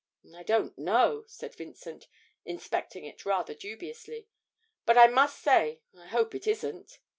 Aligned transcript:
'I 0.35 0.41
don't 0.41 0.77
know,' 0.79 1.25
said 1.27 1.53
Vincent, 1.53 2.07
inspecting 2.43 3.05
it 3.05 3.23
rather 3.23 3.53
dubiously, 3.53 4.27
'but 4.83 4.97
I 4.97 5.05
must 5.05 5.39
say 5.43 5.81
I 5.95 6.07
hope 6.07 6.33
it 6.33 6.47
isn't.' 6.47 6.97